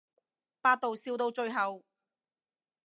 [0.61, 1.83] 百度笑到最後